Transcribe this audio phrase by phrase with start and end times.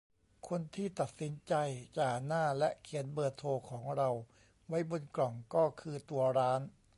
[0.47, 1.53] คนที่ตัดสินใจ
[1.97, 4.09] จ่าหน้าและเขียนเบอร์โทรของเรา
[4.67, 6.61] ไว้บนกล่องก็คือตัวร้าน